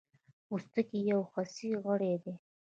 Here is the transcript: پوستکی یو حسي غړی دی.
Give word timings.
پوستکی 0.45 0.99
یو 1.11 1.21
حسي 1.31 1.69
غړی 1.83 2.13
دی. 2.23 2.33